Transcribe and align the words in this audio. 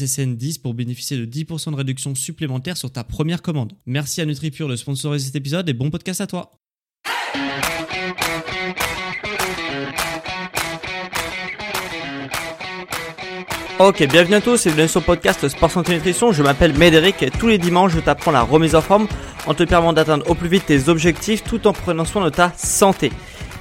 SSN10 0.00 0.60
pour 0.60 0.74
bénéficier 0.74 1.16
de 1.16 1.26
10% 1.26 1.72
de 1.72 1.76
réduction 1.76 2.14
supplémentaire 2.14 2.76
sur 2.76 2.90
ta 2.90 3.04
première 3.04 3.42
commande. 3.42 3.72
Merci 3.86 4.20
à 4.20 4.26
NutriPure 4.26 4.68
de 4.68 4.76
sponsoriser 4.76 5.26
cet 5.26 5.36
épisode 5.36 5.68
et 5.68 5.74
bon 5.74 5.90
podcast 5.90 6.20
à 6.20 6.26
toi. 6.26 6.52
Ok, 13.78 14.06
bienvenue 14.08 14.34
à 14.34 14.40
tous 14.42 14.66
et 14.66 14.70
bienvenue 14.70 14.88
sur 14.88 15.00
le 15.00 15.06
podcast 15.06 15.48
Sport 15.48 15.70
Santé 15.70 15.94
Nutrition. 15.94 16.32
Je 16.32 16.42
m'appelle 16.42 16.76
Médéric 16.76 17.22
et 17.22 17.30
tous 17.30 17.48
les 17.48 17.56
dimanches 17.56 17.92
je 17.94 18.00
t'apprends 18.00 18.30
la 18.30 18.42
remise 18.42 18.74
en 18.74 18.82
forme 18.82 19.08
en 19.46 19.54
te 19.54 19.62
permettant 19.62 19.94
d'atteindre 19.94 20.28
au 20.28 20.34
plus 20.34 20.48
vite 20.48 20.66
tes 20.66 20.90
objectifs 20.90 21.42
tout 21.42 21.66
en 21.66 21.72
prenant 21.72 22.04
soin 22.04 22.22
de 22.22 22.28
ta 22.28 22.52
santé. 22.58 23.10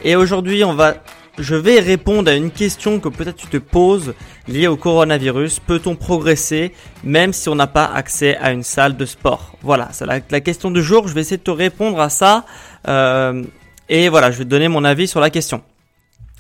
Et 0.03 0.17
aujourd'hui, 0.17 0.65
on 0.65 0.73
va 0.73 0.95
je 1.39 1.55
vais 1.55 1.79
répondre 1.79 2.29
à 2.29 2.35
une 2.35 2.51
question 2.51 2.99
que 2.99 3.09
peut-être 3.09 3.37
tu 3.37 3.47
te 3.47 3.57
poses 3.57 4.13
liée 4.47 4.67
au 4.67 4.75
coronavirus. 4.75 5.59
Peut-on 5.59 5.95
progresser 5.95 6.73
même 7.03 7.33
si 7.33 7.49
on 7.49 7.55
n'a 7.55 7.67
pas 7.67 7.85
accès 7.85 8.37
à 8.37 8.51
une 8.51 8.63
salle 8.63 8.97
de 8.97 9.05
sport? 9.05 9.55
Voilà, 9.61 9.89
c'est 9.91 10.05
la, 10.05 10.19
question 10.41 10.69
du 10.69 10.83
jour. 10.83 11.07
Je 11.07 11.13
vais 11.13 11.21
essayer 11.21 11.37
de 11.37 11.43
te 11.43 11.51
répondre 11.51 11.99
à 11.99 12.09
ça. 12.09 12.45
Euh, 12.87 13.43
et 13.87 14.09
voilà, 14.09 14.31
je 14.31 14.37
vais 14.37 14.43
te 14.43 14.49
donner 14.49 14.67
mon 14.67 14.83
avis 14.83 15.07
sur 15.07 15.19
la 15.19 15.29
question. 15.29 15.61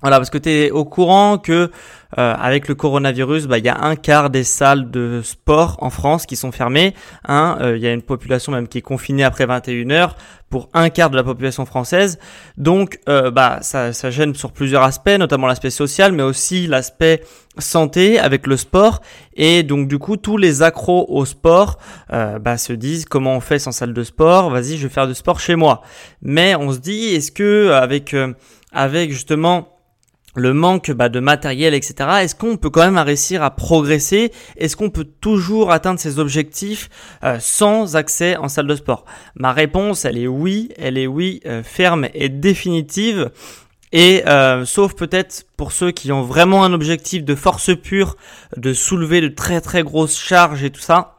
Voilà, 0.01 0.17
parce 0.17 0.29
que 0.29 0.37
tu 0.37 0.49
es 0.49 0.71
au 0.71 0.85
courant 0.85 1.37
que 1.37 1.69
euh, 2.17 2.33
avec 2.39 2.67
le 2.67 2.75
coronavirus, 2.75 3.47
bah, 3.47 3.57
il 3.57 3.65
y 3.65 3.69
a 3.69 3.81
un 3.81 3.95
quart 3.95 4.29
des 4.29 4.43
salles 4.43 4.89
de 4.89 5.21
sport 5.23 5.77
en 5.81 5.89
France 5.89 6.25
qui 6.25 6.35
sont 6.37 6.51
fermées. 6.51 6.95
Hein, 7.27 7.57
euh, 7.61 7.77
il 7.77 7.83
y 7.83 7.87
a 7.87 7.93
une 7.93 8.01
population 8.01 8.51
même 8.51 8.67
qui 8.67 8.79
est 8.79 8.81
confinée 8.81 9.23
après 9.23 9.45
21 9.45 9.91
heures 9.91 10.15
pour 10.49 10.69
un 10.73 10.89
quart 10.89 11.11
de 11.11 11.17
la 11.17 11.23
population 11.23 11.65
française. 11.65 12.17
Donc, 12.57 12.97
euh, 13.09 13.29
bah, 13.29 13.59
ça, 13.61 13.93
ça 13.93 14.09
gêne 14.09 14.33
sur 14.33 14.53
plusieurs 14.53 14.83
aspects, 14.83 15.15
notamment 15.19 15.45
l'aspect 15.45 15.69
social, 15.69 16.13
mais 16.13 16.23
aussi 16.23 16.65
l'aspect 16.65 17.21
santé 17.59 18.17
avec 18.17 18.47
le 18.47 18.57
sport. 18.57 19.01
Et 19.35 19.61
donc, 19.63 19.89
du 19.89 19.99
coup, 19.99 20.17
tous 20.17 20.37
les 20.37 20.63
accros 20.63 21.05
au 21.09 21.25
sport 21.25 21.77
bah, 22.09 22.57
se 22.57 22.73
disent 22.73 23.05
comment 23.05 23.35
on 23.35 23.41
fait 23.41 23.59
sans 23.59 23.73
salle 23.73 23.93
de 23.93 24.03
sport? 24.03 24.49
Vas-y, 24.49 24.77
je 24.77 24.87
vais 24.87 24.93
faire 24.93 25.07
du 25.07 25.13
sport 25.13 25.39
chez 25.39 25.55
moi. 25.55 25.81
Mais 26.21 26.55
on 26.55 26.71
se 26.71 26.79
dit, 26.79 27.13
est-ce 27.13 27.31
que 27.31 27.71
avec 27.71 28.15
avec 28.71 29.11
justement 29.11 29.78
le 30.35 30.53
manque 30.53 30.91
bah, 30.91 31.09
de 31.09 31.19
matériel, 31.19 31.73
etc. 31.73 32.09
Est-ce 32.21 32.35
qu'on 32.35 32.57
peut 32.57 32.69
quand 32.69 32.83
même 32.83 32.97
réussir 32.97 33.43
à 33.43 33.51
progresser? 33.51 34.31
Est-ce 34.57 34.75
qu'on 34.75 34.89
peut 34.89 35.07
toujours 35.21 35.71
atteindre 35.71 35.99
ses 35.99 36.19
objectifs 36.19 36.89
euh, 37.23 37.37
sans 37.39 37.95
accès 37.95 38.37
en 38.37 38.47
salle 38.47 38.67
de 38.67 38.75
sport? 38.75 39.05
Ma 39.35 39.51
réponse, 39.51 40.05
elle 40.05 40.17
est 40.17 40.27
oui, 40.27 40.69
elle 40.77 40.97
est 40.97 41.07
oui, 41.07 41.41
euh, 41.45 41.63
ferme 41.63 42.07
et 42.13 42.29
définitive. 42.29 43.31
Et 43.91 44.23
euh, 44.27 44.65
sauf 44.65 44.93
peut-être 44.93 45.45
pour 45.57 45.71
ceux 45.71 45.91
qui 45.91 46.11
ont 46.11 46.21
vraiment 46.21 46.63
un 46.63 46.73
objectif 46.73 47.23
de 47.23 47.33
force 47.33 47.75
pure, 47.75 48.17
de 48.55 48.73
soulever 48.73 49.19
de 49.19 49.29
très 49.29 49.61
très 49.61 49.81
grosses 49.81 50.19
charges 50.19 50.63
et 50.63 50.69
tout 50.69 50.81
ça, 50.81 51.18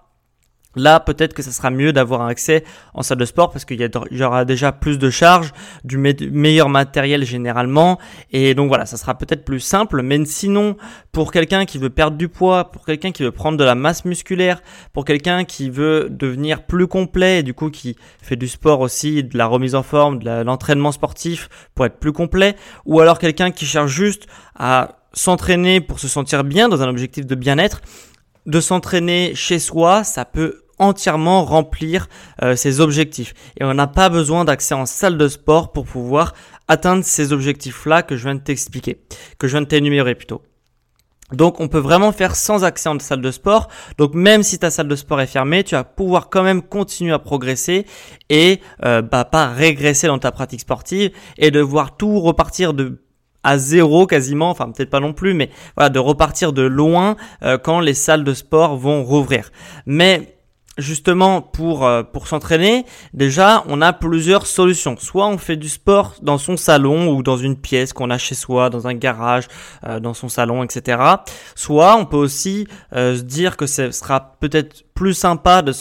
Là, 0.77 1.01
peut-être 1.01 1.35
que 1.35 1.43
ça 1.43 1.51
sera 1.51 1.71
mieux 1.71 1.93
d'avoir 1.93 2.23
un 2.23 2.29
accès 2.29 2.63
en 2.95 3.03
salle 3.03 3.19
de 3.19 3.25
sport 3.25 3.51
parce 3.51 3.65
qu'il 3.65 3.81
y, 3.81 4.23
aura 4.23 4.45
déjà 4.45 4.71
plus 4.71 4.99
de 4.99 5.11
charges, 5.11 5.53
du 5.83 5.99
meilleur 5.99 6.69
matériel 6.69 7.25
généralement. 7.25 7.99
Et 8.31 8.55
donc 8.55 8.69
voilà, 8.69 8.87
ça 8.87 8.97
sera 8.97 9.19
peut-être 9.19 9.45
plus 9.45 9.59
simple. 9.59 10.03
Mais 10.03 10.25
sinon, 10.25 10.77
pour 11.11 11.33
quelqu'un 11.33 11.65
qui 11.65 11.79
veut 11.79 11.91
perdre 11.91 12.17
du 12.17 12.29
poids, 12.29 12.71
pour 12.71 12.85
quelqu'un 12.85 13.11
qui 13.11 13.25
veut 13.25 13.33
prendre 13.33 13.59
de 13.59 13.65
la 13.65 13.75
masse 13.75 14.05
musculaire, 14.05 14.63
pour 14.93 15.05
quelqu'un 15.05 15.45
qui 15.45 15.71
veut 15.71 16.09
devenir 16.09 16.63
plus 16.63 16.87
complet 16.87 17.41
et 17.41 17.43
du 17.43 17.53
coup 17.53 17.71
qui 17.71 17.97
fait 18.23 18.37
du 18.37 18.47
sport 18.47 18.81
aussi, 18.81 19.25
de 19.25 19.37
la 19.37 19.47
remise 19.47 19.75
en 19.75 19.83
forme, 19.83 20.21
de 20.21 20.43
l'entraînement 20.43 20.93
sportif 20.93 21.49
pour 21.75 21.85
être 21.85 21.99
plus 21.99 22.13
complet, 22.13 22.55
ou 22.87 23.01
alors 23.01 23.19
quelqu'un 23.19 23.51
qui 23.51 23.67
cherche 23.67 23.91
juste 23.91 24.27
à 24.57 25.01
s'entraîner 25.13 25.81
pour 25.81 25.99
se 25.99 26.09
sentir 26.09 26.45
bien 26.45 26.69
dans 26.69 26.83
un 26.83 26.89
objectif 26.89 27.27
de 27.27 27.35
bien-être, 27.35 27.81
de 28.51 28.61
s'entraîner 28.61 29.35
chez 29.35 29.59
soi, 29.59 30.05
ça 30.05 30.25
peut 30.25 30.63
entièrement 30.79 31.45
remplir 31.45 32.09
euh, 32.43 32.57
ses 32.57 32.81
objectifs. 32.81 33.35
Et 33.59 33.65
on 33.65 33.75
n'a 33.75 33.87
pas 33.87 34.09
besoin 34.09 34.45
d'accès 34.45 34.75
en 34.75 34.87
salle 34.87 35.19
de 35.19 35.29
sport 35.29 35.73
pour 35.73 35.85
pouvoir 35.85 36.35
atteindre 36.69 37.05
ces 37.05 37.33
objectifs-là 37.33 38.03
que 38.03 38.17
je 38.17 38.25
viens 38.25 38.35
de 38.35 38.41
t'expliquer, 38.41 39.01
que 39.39 39.47
je 39.47 39.53
viens 39.53 39.63
de 39.63 39.67
t'énumérer 39.67 40.15
plutôt. 40.15 40.43
Donc 41.33 41.61
on 41.61 41.69
peut 41.69 41.79
vraiment 41.79 42.13
faire 42.13 42.35
sans 42.35 42.65
accès 42.65 42.89
en 42.89 42.99
salle 42.99 43.21
de 43.21 43.31
sport. 43.31 43.69
Donc 43.99 44.15
même 44.15 44.43
si 44.43 44.59
ta 44.59 44.71
salle 44.71 44.89
de 44.89 44.97
sport 44.97 45.21
est 45.21 45.27
fermée, 45.27 45.63
tu 45.63 45.75
vas 45.75 45.85
pouvoir 45.85 46.29
quand 46.29 46.43
même 46.43 46.63
continuer 46.63 47.13
à 47.13 47.19
progresser 47.19 47.87
et 48.31 48.61
euh, 48.85 49.03
bah, 49.03 49.25
pas 49.25 49.49
régresser 49.49 50.09
dans 50.09 50.19
ta 50.19 50.33
pratique 50.33 50.61
sportive 50.61 51.13
et 51.39 51.51
de 51.51 51.61
voir 51.61 51.97
tout 51.97 52.21
repartir 52.21 52.75
de 52.75 53.01
à 53.43 53.59
zéro 53.59 54.07
quasiment, 54.07 54.51
enfin 54.51 54.71
peut-être 54.71 54.91
pas 54.91 55.01
non 55.01 55.13
plus, 55.13 55.35
mais 55.35 55.51
voilà, 55.77 55.89
de 55.89 55.99
repartir 55.99 56.53
de 56.53 56.63
loin 56.63 57.17
euh, 57.43 57.59
quand 57.59 57.81
les 57.81 57.95
salles 57.95 58.25
de 58.25 58.35
sport 58.35 58.77
vont 58.77 59.03
rouvrir. 59.03 59.51
Mais 59.87 60.37
justement 60.79 61.43
pour 61.43 61.85
euh, 61.85 62.03
pour 62.03 62.27
s'entraîner, 62.27 62.85
déjà 63.15 63.65
on 63.69 63.81
a 63.81 63.93
plusieurs 63.93 64.47
solutions. 64.47 64.97
Soit 64.99 65.27
on 65.27 65.39
fait 65.39 65.57
du 65.57 65.69
sport 65.69 66.15
dans 66.23 66.39
son 66.39 66.57
salon 66.57 67.09
ou 67.09 67.23
dans 67.23 67.37
une 67.37 67.57
pièce 67.57 67.93
qu'on 67.93 68.11
a 68.11 68.19
chez 68.19 68.35
soi, 68.35 68.71
dans 68.71 68.87
un 68.87 68.95
garage, 68.95 69.49
euh, 69.87 70.01
dans 70.01 70.15
son 70.15 70.29
salon, 70.29 70.63
etc. 70.63 71.03
Soit 71.55 71.97
on 71.97 72.07
peut 72.07 72.17
aussi 72.17 72.67
se 72.93 73.21
dire 73.21 73.57
que 73.57 73.67
ce 73.67 73.91
sera 73.91 74.37
peut-être 74.41 74.85
plus 75.01 75.15
sympa 75.15 75.63
de 75.63 75.73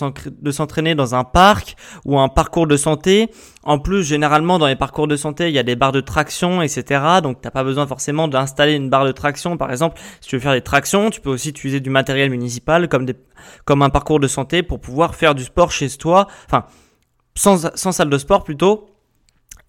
s'entraîner 0.51 0.95
dans 0.95 1.13
un 1.13 1.25
parc 1.25 1.75
ou 2.05 2.17
un 2.17 2.29
parcours 2.29 2.67
de 2.67 2.77
santé. 2.77 3.29
En 3.63 3.77
plus, 3.77 4.01
généralement, 4.01 4.59
dans 4.59 4.67
les 4.67 4.77
parcours 4.77 5.09
de 5.09 5.17
santé, 5.17 5.49
il 5.49 5.53
y 5.53 5.59
a 5.59 5.63
des 5.63 5.75
barres 5.75 5.91
de 5.91 5.99
traction, 5.99 6.61
etc. 6.61 7.01
Donc, 7.21 7.41
t'as 7.41 7.51
pas 7.51 7.65
besoin 7.65 7.85
forcément 7.85 8.29
d'installer 8.29 8.75
une 8.75 8.89
barre 8.89 9.03
de 9.03 9.11
traction. 9.11 9.57
Par 9.57 9.71
exemple, 9.71 9.99
si 10.21 10.29
tu 10.29 10.37
veux 10.37 10.41
faire 10.41 10.53
des 10.53 10.61
tractions, 10.61 11.09
tu 11.09 11.19
peux 11.19 11.29
aussi 11.29 11.49
utiliser 11.49 11.81
du 11.81 11.89
matériel 11.89 12.29
municipal 12.29 12.87
comme 12.87 13.05
des, 13.05 13.15
comme 13.65 13.81
un 13.81 13.89
parcours 13.89 14.21
de 14.21 14.27
santé 14.29 14.63
pour 14.63 14.79
pouvoir 14.79 15.13
faire 15.15 15.35
du 15.35 15.43
sport 15.43 15.69
chez 15.69 15.89
toi. 15.89 16.27
Enfin, 16.45 16.63
sans, 17.35 17.75
sans 17.75 17.91
salle 17.91 18.09
de 18.09 18.17
sport 18.17 18.45
plutôt 18.45 18.87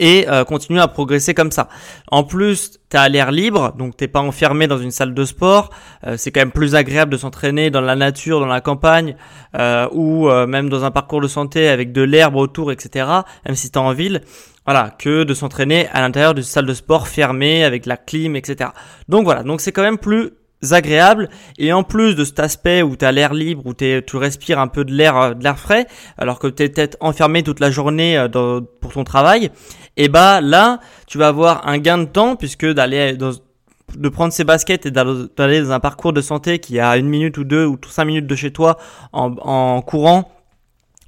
et 0.00 0.26
euh, 0.28 0.44
continuer 0.44 0.80
à 0.80 0.88
progresser 0.88 1.34
comme 1.34 1.52
ça. 1.52 1.68
En 2.10 2.24
plus, 2.24 2.80
tu 2.90 2.96
à 2.96 3.08
l'air 3.08 3.30
libre, 3.30 3.74
donc 3.78 3.96
t'es 3.96 4.08
pas 4.08 4.20
enfermé 4.20 4.66
dans 4.66 4.78
une 4.78 4.90
salle 4.90 5.14
de 5.14 5.24
sport. 5.24 5.70
Euh, 6.04 6.16
c'est 6.16 6.32
quand 6.32 6.40
même 6.40 6.50
plus 6.50 6.74
agréable 6.74 7.12
de 7.12 7.16
s'entraîner 7.16 7.70
dans 7.70 7.80
la 7.82 7.94
nature, 7.94 8.40
dans 8.40 8.46
la 8.46 8.60
campagne, 8.60 9.14
euh, 9.56 9.86
ou 9.92 10.28
même 10.46 10.68
dans 10.68 10.84
un 10.84 10.90
parcours 10.90 11.20
de 11.20 11.28
santé 11.28 11.68
avec 11.68 11.92
de 11.92 12.02
l'herbe 12.02 12.36
autour, 12.36 12.72
etc. 12.72 13.06
Même 13.46 13.54
si 13.54 13.70
t'es 13.70 13.78
en 13.78 13.92
ville, 13.92 14.22
voilà, 14.64 14.90
que 14.98 15.24
de 15.24 15.34
s'entraîner 15.34 15.88
à 15.92 16.00
l'intérieur 16.00 16.34
d'une 16.34 16.42
salle 16.42 16.66
de 16.66 16.74
sport 16.74 17.06
fermée 17.06 17.62
avec 17.64 17.86
la 17.86 17.96
clim, 17.96 18.36
etc. 18.36 18.70
Donc 19.08 19.24
voilà, 19.24 19.42
donc 19.42 19.60
c'est 19.60 19.72
quand 19.72 19.82
même 19.82 19.98
plus 19.98 20.30
agréable 20.72 21.28
et 21.58 21.72
en 21.72 21.82
plus 21.82 22.14
de 22.14 22.24
cet 22.24 22.40
aspect 22.40 22.82
où 22.82 22.96
tu 22.96 23.04
as 23.04 23.12
l'air 23.12 23.32
libre 23.32 23.62
où 23.66 23.74
tu 23.74 24.16
respires 24.16 24.58
un 24.58 24.68
peu 24.68 24.84
de 24.84 24.92
l'air 24.92 25.16
euh, 25.16 25.34
de 25.34 25.42
l'air 25.42 25.58
frais 25.58 25.86
alors 26.18 26.38
que 26.38 26.46
tu 26.46 26.62
es 26.62 26.68
peut-être 26.68 26.96
enfermé 27.00 27.42
toute 27.42 27.60
la 27.60 27.70
journée 27.70 28.18
euh, 28.18 28.60
pour 28.80 28.92
ton 28.92 29.04
travail 29.04 29.50
et 29.96 30.08
bah 30.08 30.40
là 30.40 30.80
tu 31.06 31.18
vas 31.18 31.28
avoir 31.28 31.66
un 31.68 31.78
gain 31.78 31.98
de 31.98 32.04
temps 32.04 32.36
puisque 32.36 32.66
d'aller 32.66 33.16
de 33.16 34.08
prendre 34.08 34.32
ses 34.32 34.44
baskets 34.44 34.86
et 34.86 34.90
d'aller 34.90 35.62
dans 35.62 35.72
un 35.72 35.80
parcours 35.80 36.12
de 36.12 36.20
santé 36.20 36.58
qui 36.58 36.78
a 36.78 36.96
une 36.96 37.08
minute 37.08 37.38
ou 37.38 37.44
deux 37.44 37.66
ou 37.66 37.78
cinq 37.88 38.04
minutes 38.04 38.26
de 38.26 38.34
chez 38.34 38.52
toi 38.52 38.78
en, 39.12 39.34
en 39.38 39.82
courant 39.82 40.30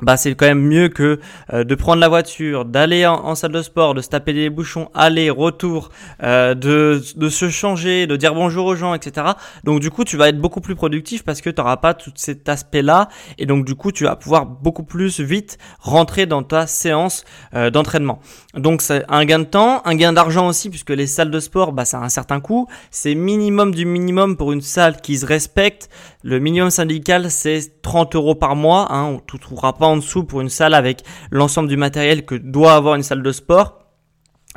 bah 0.03 0.17
c'est 0.17 0.35
quand 0.35 0.47
même 0.47 0.63
mieux 0.63 0.89
que 0.89 1.21
euh, 1.53 1.65
de 1.65 1.75
prendre 1.75 2.01
la 2.01 2.09
voiture, 2.09 2.65
d'aller 2.65 3.07
en, 3.07 3.35
salle 3.35 3.53
de 3.53 3.63
sport, 3.63 3.95
de 3.95 4.03
se 4.03 4.09
taper 4.09 4.33
les 4.33 4.51
bouchons, 4.51 4.91
aller, 4.95 5.31
retour, 5.31 5.91
euh, 6.23 6.55
de, 6.55 7.01
de 7.17 7.29
se 7.29 7.49
changer, 7.49 8.07
de 8.07 8.17
dire 8.17 8.35
bonjour 8.35 8.67
aux 8.67 8.75
gens, 8.75 8.95
etc. 8.95 9.29
Donc 9.65 9.81
du 9.81 9.91
coup, 9.91 10.05
tu 10.05 10.17
vas 10.17 10.29
être 10.29 10.39
beaucoup 10.39 10.61
plus 10.61 10.75
productif 10.75 11.25
parce 11.25 11.41
que 11.41 11.51
tu 11.51 11.61
n'auras 11.61 11.77
pas 11.77 11.95
tout 11.95 12.13
cet 12.17 12.49
aspect-là 12.49 13.09
et 13.39 13.47
donc 13.47 13.65
du 13.65 13.75
coup, 13.75 13.93
tu 13.93 14.05
vas 14.05 14.17
pouvoir 14.17 14.47
beaucoup 14.47 14.83
plus 14.83 15.21
vite 15.21 15.59
rentrer 15.79 16.27
dans 16.27 16.43
ta 16.43 16.67
séance 16.67 17.25
euh, 17.55 17.71
d'entraînement. 17.71 18.21
Donc 18.55 18.83
c'est 18.83 19.05
un 19.09 19.25
gain 19.25 19.39
de 19.39 19.45
temps, 19.45 19.83
un 19.85 19.95
gain 19.95 20.13
d'argent 20.13 20.49
aussi 20.49 20.69
puisque 20.69 20.91
les 20.91 21.07
salles 21.07 21.31
de 21.31 21.41
sport, 21.41 21.73
bah 21.73 21.85
ça 21.85 21.99
a 21.99 22.03
un 22.03 22.09
certain 22.09 22.41
coût. 22.41 22.67
C'est 22.91 23.15
minimum 23.15 23.73
du 23.73 23.87
minimum 23.87 24.37
pour 24.37 24.53
une 24.53 24.61
salle 24.61 25.01
qui 25.01 25.17
se 25.19 25.27
respecte. 25.27 25.89
Le 26.25 26.39
minimum 26.39 26.71
syndical, 26.71 27.31
c'est 27.31 27.82
30 27.83 28.15
euros 28.15 28.35
par 28.35 28.57
mois. 28.57 28.89
Hein. 28.91 29.05
On 29.05 29.35
ne 29.35 29.39
trouvera 29.39 29.75
pas 29.75 29.87
en 29.87 29.97
dessous 29.97 30.25
pour 30.25 30.41
une 30.41 30.49
salle 30.49 30.75
avec 30.75 31.03
l'ensemble 31.31 31.69
du 31.69 31.77
matériel 31.77 32.25
que 32.25 32.35
doit 32.35 32.75
avoir 32.75 32.95
une 32.95 33.03
salle 33.03 33.23
de 33.23 33.33
sport. 33.33 33.82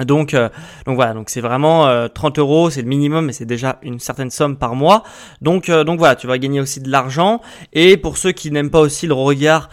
Donc, 0.03 0.33
euh, 0.33 0.49
donc 0.85 0.95
voilà, 0.95 1.13
donc 1.13 1.29
c'est 1.29 1.41
vraiment 1.41 1.85
30 2.09 2.37
euh, 2.37 2.41
euros, 2.41 2.69
c'est 2.69 2.81
le 2.81 2.87
minimum, 2.87 3.25
mais 3.25 3.33
c'est 3.33 3.45
déjà 3.45 3.79
une 3.81 3.99
certaine 3.99 4.29
somme 4.29 4.57
par 4.57 4.75
mois. 4.75 5.03
Donc, 5.41 5.69
euh, 5.69 5.83
donc 5.83 5.99
voilà, 5.99 6.15
tu 6.15 6.27
vas 6.27 6.37
gagner 6.37 6.59
aussi 6.59 6.81
de 6.81 6.89
l'argent. 6.89 7.41
Et 7.71 7.95
pour 7.95 8.17
ceux 8.17 8.33
qui 8.33 8.51
n'aiment 8.51 8.69
pas 8.69 8.81
aussi 8.81 9.07
le 9.07 9.13
regard 9.13 9.69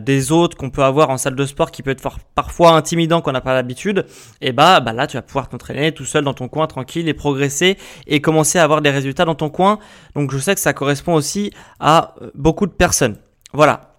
des 0.00 0.32
autres 0.32 0.56
qu'on 0.56 0.70
peut 0.70 0.84
avoir 0.84 1.10
en 1.10 1.18
salle 1.18 1.34
de 1.34 1.44
sport, 1.44 1.70
qui 1.70 1.82
peut 1.82 1.90
être 1.90 2.08
parfois 2.34 2.70
intimidant 2.70 3.20
qu'on 3.20 3.32
n'a 3.32 3.40
pas 3.40 3.52
l'habitude, 3.52 4.06
et 4.40 4.48
eh 4.48 4.52
bah, 4.52 4.80
bah 4.80 4.92
là, 4.92 5.06
tu 5.06 5.16
vas 5.16 5.22
pouvoir 5.22 5.48
t'entraîner 5.48 5.92
tout 5.92 6.06
seul 6.06 6.24
dans 6.24 6.32
ton 6.32 6.48
coin, 6.48 6.66
tranquille, 6.66 7.08
et 7.08 7.14
progresser 7.14 7.76
et 8.06 8.20
commencer 8.20 8.58
à 8.58 8.64
avoir 8.64 8.80
des 8.80 8.90
résultats 8.90 9.24
dans 9.24 9.34
ton 9.34 9.50
coin. 9.50 9.78
Donc, 10.14 10.30
je 10.30 10.38
sais 10.38 10.54
que 10.54 10.60
ça 10.60 10.72
correspond 10.72 11.14
aussi 11.14 11.52
à 11.80 12.14
beaucoup 12.34 12.66
de 12.66 12.72
personnes. 12.72 13.16
Voilà. 13.52 13.93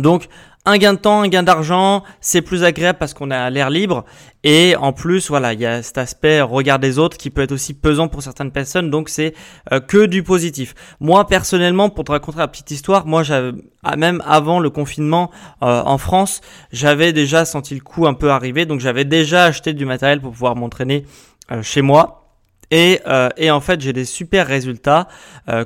Donc, 0.00 0.28
un 0.68 0.76
gain 0.76 0.92
de 0.92 0.98
temps, 0.98 1.22
un 1.22 1.28
gain 1.28 1.42
d'argent, 1.42 2.02
c'est 2.20 2.42
plus 2.42 2.62
agréable 2.62 2.98
parce 2.98 3.14
qu'on 3.14 3.30
a 3.30 3.48
l'air 3.48 3.70
libre. 3.70 4.04
Et 4.44 4.76
en 4.76 4.92
plus, 4.92 5.30
voilà, 5.30 5.54
il 5.54 5.60
y 5.60 5.66
a 5.66 5.82
cet 5.82 5.96
aspect 5.96 6.42
regard 6.42 6.78
des 6.78 6.98
autres 6.98 7.16
qui 7.16 7.30
peut 7.30 7.40
être 7.40 7.52
aussi 7.52 7.72
pesant 7.72 8.08
pour 8.08 8.22
certaines 8.22 8.52
personnes. 8.52 8.90
Donc 8.90 9.08
c'est 9.08 9.34
euh, 9.72 9.80
que 9.80 10.04
du 10.04 10.22
positif. 10.22 10.74
Moi 11.00 11.26
personnellement, 11.26 11.88
pour 11.88 12.04
te 12.04 12.12
raconter 12.12 12.38
la 12.38 12.48
petite 12.48 12.70
histoire, 12.70 13.06
moi 13.06 13.22
j'avais 13.22 13.52
ah, 13.82 13.96
même 13.96 14.22
avant 14.26 14.60
le 14.60 14.68
confinement 14.68 15.30
euh, 15.62 15.82
en 15.86 15.96
France, 15.96 16.42
j'avais 16.70 17.14
déjà 17.14 17.46
senti 17.46 17.74
le 17.74 17.80
coup 17.80 18.06
un 18.06 18.14
peu 18.14 18.30
arriver. 18.30 18.66
Donc 18.66 18.80
j'avais 18.80 19.06
déjà 19.06 19.44
acheté 19.44 19.72
du 19.72 19.86
matériel 19.86 20.20
pour 20.20 20.32
pouvoir 20.32 20.54
m'entraîner 20.54 21.06
euh, 21.50 21.62
chez 21.62 21.80
moi. 21.80 22.26
Et, 22.70 23.00
et, 23.38 23.50
en 23.50 23.60
fait, 23.62 23.80
j'ai 23.80 23.94
des 23.94 24.04
super 24.04 24.46
résultats, 24.46 25.08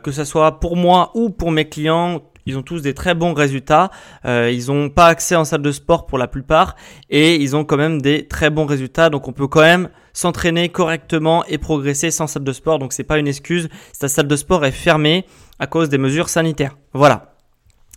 que 0.04 0.12
ce 0.12 0.22
soit 0.22 0.60
pour 0.60 0.76
moi 0.76 1.10
ou 1.14 1.30
pour 1.30 1.50
mes 1.50 1.68
clients 1.68 2.20
ils 2.46 2.56
ont 2.58 2.62
tous 2.62 2.82
des 2.82 2.94
très 2.94 3.14
bons 3.14 3.34
résultats. 3.34 3.90
Euh, 4.24 4.50
ils 4.52 4.72
n'ont 4.72 4.90
pas 4.90 5.06
accès 5.06 5.36
en 5.36 5.44
salle 5.44 5.62
de 5.62 5.72
sport 5.72 6.06
pour 6.06 6.18
la 6.18 6.28
plupart 6.28 6.76
et 7.10 7.36
ils 7.36 7.56
ont 7.56 7.64
quand 7.64 7.76
même 7.76 8.02
des 8.02 8.26
très 8.26 8.50
bons 8.50 8.66
résultats. 8.66 9.10
Donc 9.10 9.28
on 9.28 9.32
peut 9.32 9.46
quand 9.46 9.60
même 9.60 9.88
s'entraîner 10.12 10.68
correctement 10.68 11.44
et 11.46 11.58
progresser 11.58 12.10
sans 12.10 12.26
salle 12.26 12.44
de 12.44 12.52
sport. 12.52 12.78
Donc 12.78 12.92
c'est 12.92 13.04
pas 13.04 13.18
une 13.18 13.28
excuse. 13.28 13.68
Ta 13.98 14.08
salle 14.08 14.28
de 14.28 14.36
sport 14.36 14.64
est 14.64 14.72
fermée 14.72 15.26
à 15.58 15.66
cause 15.66 15.88
des 15.88 15.98
mesures 15.98 16.28
sanitaires. 16.28 16.76
Voilà. 16.92 17.34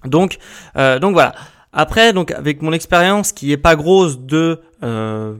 Donc 0.06 0.38
euh, 0.78 1.00
donc 1.00 1.14
voilà. 1.14 1.34
Après 1.74 2.14
donc 2.14 2.32
avec 2.32 2.62
mon 2.62 2.72
expérience 2.72 3.32
qui 3.32 3.52
est 3.52 3.58
pas 3.58 3.76
grosse 3.76 4.20
de 4.20 4.62
euh, 4.84 5.36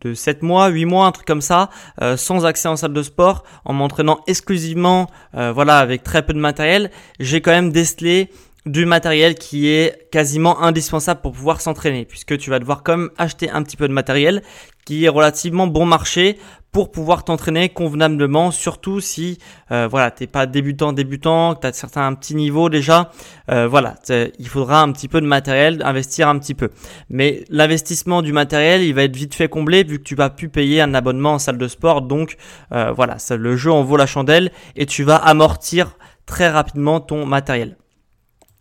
de 0.00 0.14
7 0.14 0.42
mois, 0.42 0.68
8 0.68 0.84
mois, 0.84 1.06
un 1.06 1.12
truc 1.12 1.26
comme 1.26 1.40
ça, 1.40 1.70
euh, 2.02 2.16
sans 2.16 2.46
accès 2.46 2.68
en 2.68 2.76
salle 2.76 2.92
de 2.92 3.02
sport, 3.02 3.44
en 3.64 3.72
m'entraînant 3.72 4.20
exclusivement, 4.26 5.08
euh, 5.34 5.52
voilà, 5.52 5.78
avec 5.78 6.02
très 6.02 6.24
peu 6.24 6.32
de 6.32 6.38
matériel, 6.38 6.90
j'ai 7.18 7.40
quand 7.40 7.50
même 7.50 7.72
décelé 7.72 8.30
du 8.68 8.84
matériel 8.84 9.34
qui 9.34 9.68
est 9.68 10.10
quasiment 10.10 10.62
indispensable 10.62 11.20
pour 11.20 11.32
pouvoir 11.32 11.60
s'entraîner, 11.60 12.04
puisque 12.04 12.36
tu 12.36 12.50
vas 12.50 12.58
devoir 12.58 12.82
comme 12.82 13.10
acheter 13.16 13.50
un 13.50 13.62
petit 13.62 13.76
peu 13.76 13.88
de 13.88 13.92
matériel 13.92 14.42
qui 14.84 15.04
est 15.04 15.08
relativement 15.08 15.66
bon 15.66 15.84
marché 15.84 16.38
pour 16.70 16.90
pouvoir 16.90 17.24
t'entraîner 17.24 17.70
convenablement, 17.70 18.50
surtout 18.50 19.00
si 19.00 19.38
euh, 19.70 19.88
voilà 19.90 20.10
t'es 20.10 20.26
pas 20.26 20.46
débutant 20.46 20.92
débutant, 20.92 21.54
que 21.54 21.62
tu 21.62 21.66
as 21.66 21.72
certains 21.72 22.12
petits 22.14 22.34
niveaux 22.34 22.68
déjà, 22.68 23.10
euh, 23.50 23.66
voilà 23.66 23.94
il 24.38 24.48
faudra 24.48 24.82
un 24.82 24.92
petit 24.92 25.08
peu 25.08 25.20
de 25.20 25.26
matériel, 25.26 25.82
investir 25.84 26.28
un 26.28 26.38
petit 26.38 26.54
peu. 26.54 26.68
Mais 27.08 27.44
l'investissement 27.48 28.20
du 28.20 28.32
matériel, 28.32 28.82
il 28.82 28.94
va 28.94 29.04
être 29.04 29.16
vite 29.16 29.34
fait 29.34 29.48
comblé 29.48 29.82
vu 29.82 29.98
que 29.98 30.04
tu 30.04 30.14
vas 30.14 30.28
plus 30.28 30.50
payer 30.50 30.82
un 30.82 30.92
abonnement 30.92 31.34
en 31.34 31.38
salle 31.38 31.58
de 31.58 31.68
sport, 31.68 32.02
donc 32.02 32.36
euh, 32.72 32.92
voilà 32.92 33.16
le 33.30 33.56
jeu 33.56 33.72
en 33.72 33.82
vaut 33.82 33.96
la 33.96 34.06
chandelle 34.06 34.52
et 34.76 34.84
tu 34.84 35.04
vas 35.04 35.16
amortir 35.16 35.96
très 36.26 36.48
rapidement 36.48 37.00
ton 37.00 37.24
matériel. 37.24 37.76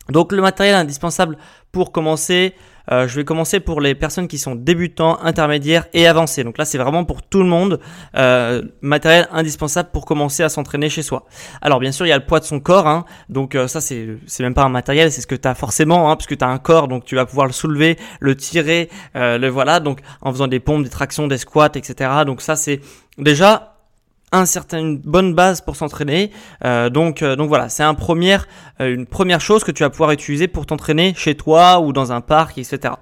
Donc 0.09 0.31
le 0.31 0.41
matériel 0.41 0.75
indispensable 0.75 1.37
pour 1.71 1.91
commencer, 1.91 2.55
euh, 2.91 3.07
je 3.07 3.15
vais 3.15 3.25
commencer 3.25 3.59
pour 3.59 3.81
les 3.81 3.93
personnes 3.93 4.27
qui 4.27 4.37
sont 4.37 4.55
débutants, 4.55 5.19
intermédiaires 5.21 5.85
et 5.93 6.07
avancés. 6.07 6.43
Donc 6.43 6.57
là 6.57 6.65
c'est 6.65 6.77
vraiment 6.77 7.03
pour 7.03 7.21
tout 7.21 7.39
le 7.39 7.49
monde, 7.49 7.79
euh, 8.15 8.63
matériel 8.81 9.27
indispensable 9.31 9.89
pour 9.91 10.05
commencer 10.05 10.43
à 10.43 10.49
s'entraîner 10.49 10.89
chez 10.89 11.01
soi. 11.01 11.25
Alors 11.61 11.79
bien 11.79 11.91
sûr 11.91 12.05
il 12.05 12.09
y 12.09 12.13
a 12.13 12.17
le 12.17 12.25
poids 12.25 12.39
de 12.39 12.45
son 12.45 12.59
corps, 12.59 12.87
hein, 12.87 13.05
donc 13.29 13.55
euh, 13.55 13.67
ça 13.67 13.81
c'est 13.81 14.17
même 14.39 14.53
pas 14.53 14.63
un 14.63 14.69
matériel, 14.69 15.11
c'est 15.11 15.21
ce 15.21 15.27
que 15.27 15.35
tu 15.35 15.47
as 15.47 15.55
forcément, 15.55 16.09
hein, 16.09 16.15
parce 16.15 16.27
que 16.27 16.35
tu 16.35 16.43
as 16.43 16.49
un 16.49 16.59
corps, 16.59 16.87
donc 16.87 17.05
tu 17.05 17.15
vas 17.15 17.25
pouvoir 17.25 17.47
le 17.47 17.53
soulever, 17.53 17.97
le 18.19 18.35
tirer, 18.35 18.89
le 19.13 19.47
voilà, 19.47 19.79
donc 19.79 19.99
en 20.21 20.31
faisant 20.31 20.47
des 20.47 20.59
pompes, 20.59 20.83
des 20.83 20.89
tractions, 20.89 21.27
des 21.27 21.37
squats, 21.37 21.71
etc. 21.75 22.09
Donc 22.25 22.41
ça 22.41 22.55
c'est 22.55 22.81
déjà 23.17 23.76
un 24.31 24.45
certain, 24.45 24.79
une 24.79 24.97
bonne 24.97 25.33
base 25.33 25.61
pour 25.61 25.75
s'entraîner. 25.75 26.31
Euh, 26.65 26.89
donc, 26.89 27.21
euh, 27.21 27.35
donc 27.35 27.47
voilà, 27.47 27.69
c'est 27.69 27.83
un 27.83 27.93
premier, 27.93 28.37
euh, 28.81 28.93
une 28.93 29.05
première 29.05 29.41
chose 29.41 29.63
que 29.63 29.71
tu 29.71 29.83
vas 29.83 29.89
pouvoir 29.89 30.11
utiliser 30.11 30.47
pour 30.47 30.65
t'entraîner 30.65 31.13
chez 31.15 31.35
toi 31.35 31.79
ou 31.79 31.93
dans 31.93 32.11
un 32.11 32.21
parc, 32.21 32.57
etc. 32.57 32.95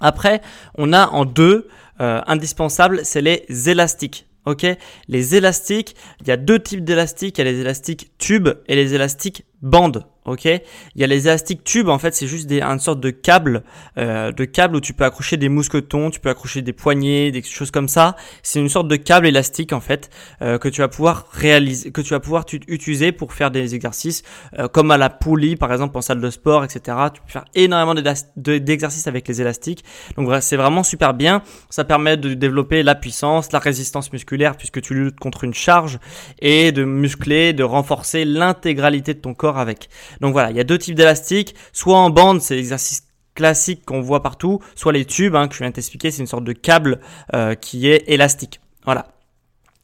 Après, 0.00 0.40
on 0.76 0.92
a 0.92 1.08
en 1.08 1.24
deux 1.24 1.68
indispensables, 2.00 3.00
c'est 3.02 3.20
les 3.20 3.44
élastiques. 3.68 4.28
Ok, 4.46 4.64
les 5.08 5.34
élastiques, 5.34 5.96
il 6.20 6.28
y 6.28 6.30
a 6.30 6.36
deux 6.36 6.60
types 6.60 6.84
d'élastiques, 6.84 7.36
il 7.36 7.44
y 7.44 7.48
a 7.48 7.50
les 7.50 7.58
élastiques 7.58 8.12
tubes 8.18 8.48
et 8.68 8.76
les 8.76 8.94
élastiques 8.94 9.44
bandes 9.62 10.06
ok 10.28 10.44
Il 10.44 10.60
y 11.00 11.04
a 11.04 11.06
les 11.06 11.26
élastiques 11.26 11.64
tubes, 11.64 11.88
en 11.88 11.98
fait, 11.98 12.14
c'est 12.14 12.26
juste 12.26 12.46
des, 12.46 12.62
une 12.62 12.78
sorte 12.78 13.00
de 13.00 13.10
câble, 13.10 13.62
euh, 13.96 14.32
de 14.32 14.44
câble 14.44 14.76
où 14.76 14.80
tu 14.80 14.92
peux 14.92 15.04
accrocher 15.04 15.36
des 15.36 15.48
mousquetons, 15.48 16.10
tu 16.10 16.20
peux 16.20 16.28
accrocher 16.28 16.62
des 16.62 16.72
poignées, 16.72 17.30
des 17.30 17.42
choses 17.42 17.70
comme 17.70 17.88
ça. 17.88 18.16
C'est 18.42 18.60
une 18.60 18.68
sorte 18.68 18.88
de 18.88 18.96
câble 18.96 19.26
élastique, 19.26 19.72
en 19.72 19.80
fait, 19.80 20.10
euh, 20.42 20.58
que 20.58 20.68
tu 20.68 20.80
vas 20.80 20.88
pouvoir 20.88 21.26
réaliser, 21.32 21.90
que 21.90 22.00
tu 22.00 22.10
vas 22.10 22.20
pouvoir 22.20 22.44
utiliser 22.68 23.12
pour 23.12 23.32
faire 23.32 23.50
des 23.50 23.74
exercices, 23.74 24.22
euh, 24.58 24.68
comme 24.68 24.90
à 24.90 24.98
la 24.98 25.10
poulie, 25.10 25.56
par 25.56 25.72
exemple, 25.72 25.96
en 25.96 26.02
salle 26.02 26.20
de 26.20 26.30
sport, 26.30 26.64
etc. 26.64 26.96
Tu 27.14 27.20
peux 27.22 27.30
faire 27.30 27.44
énormément 27.54 28.00
d'exercices 28.36 29.06
avec 29.06 29.26
les 29.28 29.40
élastiques. 29.40 29.84
Donc, 30.16 30.28
c'est 30.40 30.56
vraiment 30.56 30.82
super 30.82 31.14
bien. 31.14 31.42
Ça 31.70 31.84
permet 31.84 32.16
de 32.16 32.34
développer 32.34 32.82
la 32.82 32.94
puissance, 32.94 33.52
la 33.52 33.58
résistance 33.58 34.12
musculaire, 34.12 34.56
puisque 34.56 34.80
tu 34.80 34.94
luttes 34.94 35.18
contre 35.18 35.44
une 35.44 35.54
charge, 35.54 35.98
et 36.40 36.72
de 36.72 36.84
muscler, 36.84 37.52
de 37.52 37.64
renforcer 37.64 38.24
l'intégralité 38.24 39.14
de 39.14 39.20
ton 39.20 39.34
corps 39.34 39.58
avec. 39.58 39.88
Donc 40.20 40.32
voilà, 40.32 40.50
il 40.50 40.56
y 40.56 40.60
a 40.60 40.64
deux 40.64 40.78
types 40.78 40.94
d'élastiques. 40.94 41.54
Soit 41.72 41.98
en 41.98 42.10
bande, 42.10 42.40
c'est 42.40 42.56
l'exercice 42.56 43.08
classique 43.38 43.84
qu'on 43.84 44.00
voit 44.00 44.20
partout, 44.20 44.60
soit 44.74 44.92
les 44.92 45.04
tubes 45.04 45.36
hein, 45.36 45.46
que 45.46 45.54
je 45.54 45.60
viens 45.60 45.68
de 45.68 45.74
t'expliquer, 45.74 46.10
c'est 46.10 46.20
une 46.20 46.26
sorte 46.26 46.42
de 46.42 46.52
câble 46.52 46.98
euh, 47.34 47.54
qui 47.54 47.88
est 47.88 48.02
élastique. 48.08 48.60
Voilà. 48.84 49.06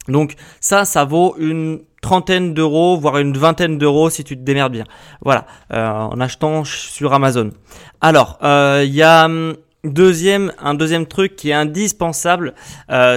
Donc 0.09 0.35
ça, 0.61 0.85
ça 0.85 1.05
vaut 1.05 1.37
une 1.39 1.81
trentaine 2.03 2.53
d'euros, 2.53 2.99
voire 2.99 3.19
une 3.19 3.39
vingtaine 3.39 3.79
d'euros 3.79 4.11
si 4.11 4.25
tu 4.25 4.37
te 4.37 4.43
démerdes 4.43 4.73
bien. 4.73 4.85
Voilà, 5.21 5.47
euh, 5.73 5.89
en 5.89 6.21
achetant 6.21 6.65
sur 6.65 7.15
Amazon. 7.15 7.53
Alors, 8.01 8.39
euh, 8.43 8.83
il 8.85 8.93
y 8.93 9.03
a 9.03 9.27
hum, 9.27 9.57
deuxième, 9.85 10.53
un 10.59 10.75
deuxième 10.75 11.07
truc 11.07 11.37
qui 11.37 11.51
est 11.51 11.55
indispensable, 11.55 12.55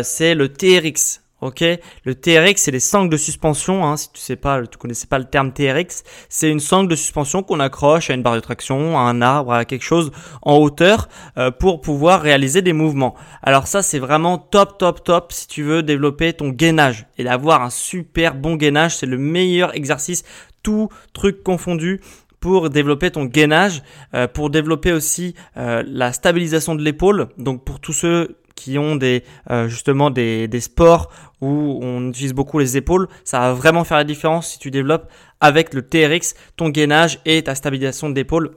c'est 0.03 0.35
le 0.35 0.49
TRX. 0.49 1.21
Ok, 1.39 1.63
le 2.03 2.15
TRX 2.15 2.55
c'est 2.55 2.71
les 2.71 2.79
sangles 2.79 3.11
de 3.11 3.17
suspension. 3.17 3.85
Hein, 3.85 3.95
si 3.95 4.11
tu 4.11 4.19
sais 4.19 4.35
pas, 4.35 4.65
tu 4.65 4.77
connaissais 4.77 5.05
pas 5.05 5.19
le 5.19 5.25
terme 5.25 5.53
TRX, 5.53 6.03
c'est 6.29 6.49
une 6.49 6.59
sangle 6.59 6.89
de 6.89 6.95
suspension 6.95 7.43
qu'on 7.43 7.59
accroche 7.59 8.09
à 8.09 8.15
une 8.15 8.23
barre 8.23 8.35
de 8.35 8.39
traction, 8.39 8.97
à 8.97 9.01
un 9.01 9.21
arbre, 9.21 9.53
à 9.53 9.63
quelque 9.63 9.83
chose 9.83 10.11
en 10.41 10.57
hauteur 10.57 11.09
euh, 11.37 11.51
pour 11.51 11.81
pouvoir 11.81 12.21
réaliser 12.21 12.63
des 12.63 12.73
mouvements. 12.73 13.13
Alors 13.43 13.67
ça 13.67 13.83
c'est 13.83 13.99
vraiment 13.99 14.39
top, 14.39 14.79
top, 14.79 15.03
top 15.03 15.31
si 15.31 15.47
tu 15.47 15.61
veux 15.61 15.83
développer 15.83 16.33
ton 16.33 16.49
gainage 16.49 17.05
et 17.19 17.23
d'avoir 17.23 17.61
un 17.61 17.69
super 17.69 18.33
bon 18.33 18.55
gainage. 18.55 18.97
C'est 18.97 19.05
le 19.05 19.19
meilleur 19.19 19.75
exercice, 19.75 20.23
tout 20.63 20.89
truc 21.13 21.43
confondu 21.43 22.01
pour 22.39 22.69
développer 22.69 23.11
ton 23.11 23.25
gainage, 23.25 23.83
euh, 24.13 24.27
pour 24.27 24.49
développer 24.49 24.91
aussi 24.91 25.35
euh, 25.57 25.83
la 25.85 26.13
stabilisation 26.13 26.75
de 26.75 26.83
l'épaule. 26.83 27.27
Donc 27.37 27.63
pour 27.63 27.79
tous 27.79 27.93
ceux 27.93 28.37
qui 28.55 28.77
ont 28.77 28.95
des 28.95 29.23
euh, 29.51 29.67
justement 29.67 30.09
des, 30.09 30.47
des 30.47 30.61
sports 30.61 31.09
où 31.41 31.79
on 31.81 32.09
utilise 32.09 32.33
beaucoup 32.33 32.59
les 32.59 32.77
épaules, 32.77 33.07
ça 33.23 33.39
va 33.39 33.53
vraiment 33.53 33.83
faire 33.83 33.97
la 33.97 34.03
différence 34.03 34.51
si 34.51 34.59
tu 34.59 34.71
développes 34.71 35.11
avec 35.39 35.73
le 35.73 35.81
TRX 35.81 36.35
ton 36.55 36.69
gainage 36.69 37.19
et 37.25 37.43
ta 37.43 37.55
stabilisation 37.55 38.09
d'épaule 38.09 38.51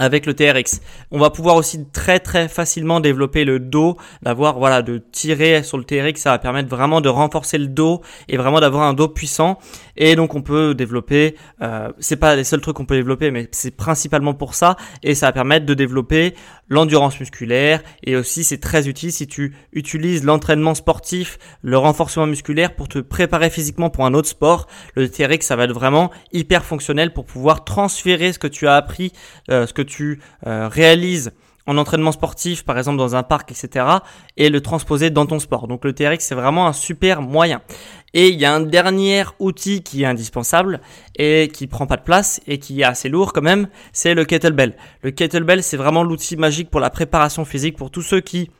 avec 0.00 0.24
le 0.24 0.34
TRX. 0.34 0.80
On 1.10 1.18
va 1.18 1.30
pouvoir 1.30 1.56
aussi 1.56 1.84
très 1.92 2.18
très 2.20 2.48
facilement 2.48 3.00
développer 3.00 3.44
le 3.44 3.60
dos, 3.60 3.98
d'avoir 4.22 4.58
voilà 4.58 4.80
de 4.80 4.98
tirer 5.12 5.62
sur 5.62 5.76
le 5.76 5.84
TRX, 5.84 6.22
ça 6.22 6.30
va 6.30 6.38
permettre 6.38 6.70
vraiment 6.70 7.02
de 7.02 7.10
renforcer 7.10 7.58
le 7.58 7.66
dos 7.66 8.00
et 8.28 8.38
vraiment 8.38 8.60
d'avoir 8.60 8.84
un 8.84 8.94
dos 8.94 9.08
puissant. 9.08 9.58
Et 9.98 10.16
donc 10.16 10.34
on 10.34 10.40
peut 10.40 10.74
développer, 10.74 11.36
euh, 11.60 11.92
c'est 11.98 12.16
pas 12.16 12.34
les 12.34 12.44
seuls 12.44 12.62
trucs 12.62 12.76
qu'on 12.76 12.86
peut 12.86 12.96
développer, 12.96 13.30
mais 13.30 13.48
c'est 13.52 13.76
principalement 13.76 14.32
pour 14.32 14.54
ça 14.54 14.76
et 15.02 15.14
ça 15.14 15.26
va 15.26 15.32
permettre 15.32 15.66
de 15.66 15.74
développer 15.74 16.34
l'endurance 16.70 17.20
musculaire 17.20 17.82
et 18.02 18.16
aussi 18.16 18.42
c'est 18.42 18.58
très 18.58 18.88
utile 18.88 19.12
si 19.12 19.26
tu 19.26 19.54
utilises 19.74 20.24
l'entraînement 20.24 20.74
sportif, 20.74 21.38
le 21.60 21.76
renforcement 21.76 22.26
musculaire 22.26 22.74
pour 22.74 22.88
te 22.88 23.00
préparer 23.00 23.50
physiquement 23.50 23.90
pour 23.90 24.06
un 24.06 24.14
autre 24.14 24.28
sport. 24.28 24.66
Le 24.94 25.10
TRX 25.10 25.44
ça 25.46 25.56
va 25.56 25.64
être 25.64 25.74
vraiment 25.74 26.10
hyper 26.32 26.64
fonctionnel 26.64 27.12
pour 27.12 27.26
pouvoir 27.26 27.64
transférer 27.64 28.32
ce 28.32 28.38
que 28.38 28.46
tu 28.46 28.66
as 28.66 28.76
appris, 28.76 29.12
euh, 29.50 29.66
ce 29.66 29.74
que 29.74 29.82
tu 29.82 29.89
euh, 30.46 30.68
réalises 30.68 31.32
en 31.66 31.76
entraînement 31.76 32.12
sportif, 32.12 32.64
par 32.64 32.78
exemple 32.78 32.98
dans 32.98 33.14
un 33.16 33.22
parc, 33.22 33.52
etc., 33.52 33.86
et 34.36 34.48
le 34.48 34.60
transposer 34.60 35.10
dans 35.10 35.26
ton 35.26 35.38
sport. 35.38 35.68
Donc 35.68 35.84
le 35.84 35.92
TRX, 35.92 36.18
c'est 36.18 36.34
vraiment 36.34 36.66
un 36.66 36.72
super 36.72 37.22
moyen. 37.22 37.62
Et 38.12 38.28
il 38.28 38.40
y 38.40 38.44
a 38.44 38.52
un 38.52 38.60
dernier 38.60 39.24
outil 39.38 39.82
qui 39.82 40.02
est 40.02 40.06
indispensable 40.06 40.80
et 41.16 41.48
qui 41.52 41.68
prend 41.68 41.86
pas 41.86 41.96
de 41.96 42.02
place 42.02 42.40
et 42.46 42.58
qui 42.58 42.80
est 42.80 42.84
assez 42.84 43.08
lourd 43.08 43.32
quand 43.32 43.42
même, 43.42 43.68
c'est 43.92 44.14
le 44.14 44.24
kettlebell. 44.24 44.76
Le 45.02 45.12
kettlebell, 45.12 45.62
c'est 45.62 45.76
vraiment 45.76 46.02
l'outil 46.02 46.36
magique 46.36 46.70
pour 46.70 46.80
la 46.80 46.90
préparation 46.90 47.44
physique 47.44 47.76
pour 47.76 47.90
tous 47.90 48.02
ceux 48.02 48.20
qui 48.20 48.50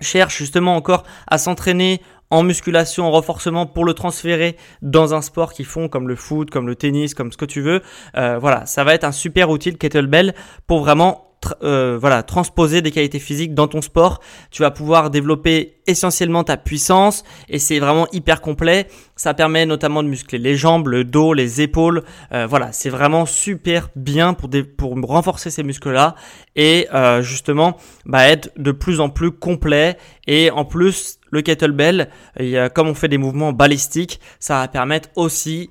cherchent 0.00 0.38
justement 0.38 0.74
encore 0.74 1.04
à 1.26 1.36
s'entraîner 1.36 2.00
en 2.32 2.42
musculation, 2.42 3.04
en 3.04 3.10
renforcement 3.10 3.66
pour 3.66 3.84
le 3.84 3.92
transférer 3.92 4.56
dans 4.80 5.12
un 5.12 5.20
sport 5.20 5.52
qu'ils 5.52 5.66
font 5.66 5.88
comme 5.88 6.08
le 6.08 6.16
foot, 6.16 6.50
comme 6.50 6.66
le 6.66 6.74
tennis, 6.74 7.14
comme 7.14 7.30
ce 7.30 7.36
que 7.36 7.44
tu 7.44 7.60
veux. 7.60 7.82
Euh, 8.16 8.38
voilà, 8.38 8.64
ça 8.64 8.84
va 8.84 8.94
être 8.94 9.04
un 9.04 9.12
super 9.12 9.50
outil 9.50 9.70
le 9.70 9.76
kettlebell 9.76 10.34
pour 10.66 10.80
vraiment 10.80 11.31
euh, 11.62 11.98
voilà, 12.00 12.22
transposer 12.22 12.82
des 12.82 12.90
qualités 12.90 13.18
physiques 13.18 13.54
dans 13.54 13.68
ton 13.68 13.82
sport. 13.82 14.20
Tu 14.50 14.62
vas 14.62 14.70
pouvoir 14.70 15.10
développer 15.10 15.76
essentiellement 15.86 16.44
ta 16.44 16.56
puissance 16.56 17.24
et 17.48 17.58
c'est 17.58 17.78
vraiment 17.78 18.06
hyper 18.12 18.40
complet. 18.40 18.86
Ça 19.16 19.34
permet 19.34 19.66
notamment 19.66 20.02
de 20.02 20.08
muscler 20.08 20.38
les 20.38 20.56
jambes, 20.56 20.88
le 20.88 21.04
dos, 21.04 21.34
les 21.34 21.60
épaules. 21.60 22.02
Euh, 22.32 22.46
voilà, 22.46 22.72
c'est 22.72 22.90
vraiment 22.90 23.26
super 23.26 23.88
bien 23.96 24.34
pour, 24.34 24.50
pour 24.76 24.94
renforcer 25.06 25.50
ces 25.50 25.62
muscles-là 25.62 26.14
et 26.56 26.88
euh, 26.94 27.22
justement 27.22 27.76
bah, 28.06 28.28
être 28.28 28.50
de 28.56 28.72
plus 28.72 29.00
en 29.00 29.08
plus 29.08 29.30
complet. 29.30 29.96
Et 30.26 30.50
en 30.50 30.64
plus, 30.64 31.18
le 31.30 31.42
kettlebell, 31.42 32.10
comme 32.74 32.88
on 32.88 32.94
fait 32.94 33.08
des 33.08 33.18
mouvements 33.18 33.52
balistiques, 33.52 34.20
ça 34.38 34.60
va 34.60 34.68
permettre 34.68 35.08
aussi 35.16 35.70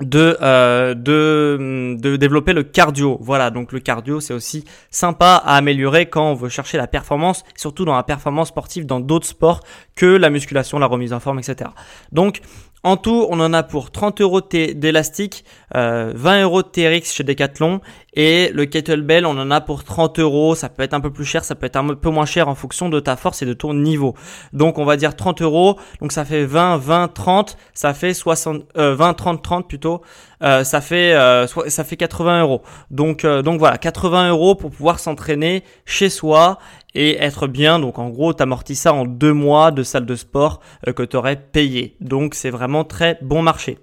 de, 0.00 0.36
euh, 0.40 0.94
de, 0.94 1.96
de 1.98 2.16
développer 2.16 2.52
le 2.52 2.62
cardio. 2.62 3.18
Voilà, 3.20 3.50
donc 3.50 3.72
le 3.72 3.80
cardio, 3.80 4.20
c'est 4.20 4.34
aussi 4.34 4.64
sympa 4.90 5.42
à 5.44 5.56
améliorer 5.56 6.06
quand 6.06 6.30
on 6.30 6.34
veut 6.34 6.48
chercher 6.48 6.78
la 6.78 6.86
performance, 6.86 7.44
surtout 7.56 7.84
dans 7.84 7.96
la 7.96 8.02
performance 8.02 8.48
sportive 8.48 8.86
dans 8.86 9.00
d'autres 9.00 9.26
sports 9.26 9.60
que 9.94 10.06
la 10.06 10.30
musculation, 10.30 10.78
la 10.78 10.86
remise 10.86 11.12
en 11.12 11.20
forme, 11.20 11.38
etc. 11.38 11.70
Donc, 12.12 12.40
en 12.84 12.96
tout, 12.96 13.26
on 13.28 13.40
en 13.40 13.52
a 13.52 13.64
pour 13.64 13.90
30 13.90 14.20
euros 14.20 14.40
d'élastique, 14.40 15.44
euh, 15.74 16.12
20 16.14 16.42
euros 16.42 16.62
de 16.62 16.68
TRX 16.68 17.12
chez 17.12 17.24
Decathlon 17.24 17.80
et 18.20 18.50
le 18.52 18.66
kettlebell, 18.66 19.24
on 19.26 19.38
en 19.38 19.52
a 19.52 19.60
pour 19.60 19.84
30 19.84 20.18
euros. 20.18 20.56
Ça 20.56 20.68
peut 20.68 20.82
être 20.82 20.92
un 20.92 20.98
peu 21.00 21.12
plus 21.12 21.24
cher, 21.24 21.44
ça 21.44 21.54
peut 21.54 21.66
être 21.66 21.76
un 21.76 21.94
peu 21.94 22.10
moins 22.10 22.26
cher 22.26 22.48
en 22.48 22.56
fonction 22.56 22.88
de 22.88 22.98
ta 22.98 23.14
force 23.14 23.42
et 23.42 23.46
de 23.46 23.52
ton 23.52 23.74
niveau. 23.74 24.16
Donc 24.52 24.78
on 24.78 24.84
va 24.84 24.96
dire 24.96 25.14
30 25.14 25.40
euros. 25.40 25.78
Donc 26.00 26.10
ça 26.10 26.24
fait 26.24 26.44
20, 26.44 26.78
20, 26.78 27.14
30. 27.14 27.56
Ça 27.74 27.94
fait 27.94 28.14
60, 28.14 28.64
euh, 28.76 28.96
20, 28.96 29.14
30, 29.14 29.40
30 29.40 29.68
plutôt. 29.68 30.02
Euh, 30.42 30.64
ça 30.64 30.80
fait 30.80 31.14
euh, 31.14 31.46
ça 31.46 31.84
fait 31.84 31.96
80 31.96 32.42
euros. 32.42 32.62
Donc 32.90 33.24
euh, 33.24 33.42
donc 33.42 33.60
voilà, 33.60 33.78
80 33.78 34.30
euros 34.30 34.56
pour 34.56 34.72
pouvoir 34.72 34.98
s'entraîner 34.98 35.62
chez 35.86 36.08
soi 36.08 36.58
et 36.96 37.22
être 37.22 37.46
bien. 37.46 37.78
Donc 37.78 38.00
en 38.00 38.08
gros, 38.08 38.34
tu 38.34 38.42
amortis 38.42 38.74
ça 38.74 38.92
en 38.94 39.04
deux 39.04 39.32
mois 39.32 39.70
de 39.70 39.84
salle 39.84 40.06
de 40.06 40.16
sport 40.16 40.58
euh, 40.88 40.92
que 40.92 41.04
tu 41.04 41.16
aurais 41.16 41.36
payé. 41.36 41.94
Donc 42.00 42.34
c'est 42.34 42.50
vraiment 42.50 42.82
très 42.82 43.16
bon 43.22 43.42
marché. 43.42 43.78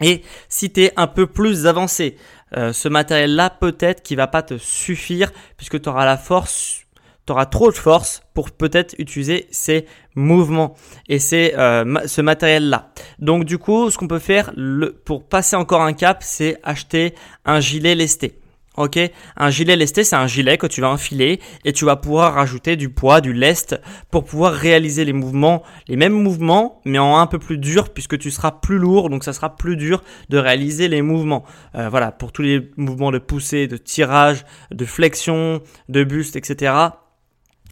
Et 0.00 0.22
si 0.48 0.70
tu 0.72 0.82
es 0.82 0.92
un 0.96 1.06
peu 1.06 1.26
plus 1.26 1.66
avancé, 1.66 2.16
euh, 2.56 2.72
ce 2.72 2.88
matériel-là 2.88 3.50
peut-être 3.50 4.02
qui 4.02 4.16
va 4.16 4.26
pas 4.26 4.42
te 4.42 4.58
suffire 4.58 5.32
puisque 5.56 5.80
tu 5.80 5.88
auras 5.88 6.04
la 6.04 6.16
force, 6.16 6.82
tu 7.26 7.32
auras 7.32 7.46
trop 7.46 7.70
de 7.70 7.76
force 7.76 8.22
pour 8.34 8.50
peut-être 8.50 8.94
utiliser 8.98 9.46
ces 9.50 9.86
mouvements 10.14 10.74
et 11.08 11.18
c'est 11.18 11.58
euh, 11.58 12.06
ce 12.06 12.20
matériel-là. 12.20 12.90
Donc 13.18 13.44
du 13.44 13.58
coup, 13.58 13.90
ce 13.90 13.98
qu'on 13.98 14.08
peut 14.08 14.18
faire 14.18 14.52
pour 15.04 15.24
passer 15.24 15.56
encore 15.56 15.82
un 15.82 15.94
cap, 15.94 16.18
c'est 16.22 16.58
acheter 16.62 17.14
un 17.44 17.60
gilet 17.60 17.94
lesté. 17.94 18.38
Ok, 18.76 18.98
un 19.36 19.50
gilet 19.50 19.76
lesté, 19.76 20.02
c'est 20.02 20.16
un 20.16 20.26
gilet 20.26 20.58
que 20.58 20.66
tu 20.66 20.80
vas 20.80 20.90
enfiler 20.90 21.38
et 21.64 21.72
tu 21.72 21.84
vas 21.84 21.94
pouvoir 21.94 22.34
rajouter 22.34 22.74
du 22.74 22.88
poids, 22.88 23.20
du 23.20 23.32
lest 23.32 23.80
pour 24.10 24.24
pouvoir 24.24 24.52
réaliser 24.52 25.04
les 25.04 25.12
mouvements, 25.12 25.62
les 25.86 25.94
mêmes 25.94 26.12
mouvements, 26.12 26.80
mais 26.84 26.98
en 26.98 27.18
un 27.18 27.28
peu 27.28 27.38
plus 27.38 27.56
dur 27.56 27.90
puisque 27.90 28.18
tu 28.18 28.32
seras 28.32 28.50
plus 28.50 28.78
lourd, 28.78 29.10
donc 29.10 29.22
ça 29.22 29.32
sera 29.32 29.54
plus 29.54 29.76
dur 29.76 30.02
de 30.28 30.38
réaliser 30.38 30.88
les 30.88 31.02
mouvements. 31.02 31.44
Euh, 31.76 31.88
voilà, 31.88 32.10
pour 32.10 32.32
tous 32.32 32.42
les 32.42 32.72
mouvements 32.76 33.12
de 33.12 33.18
poussée, 33.18 33.68
de 33.68 33.76
tirage, 33.76 34.44
de 34.72 34.84
flexion, 34.84 35.62
de 35.88 36.02
buste, 36.02 36.34
etc. 36.34 36.72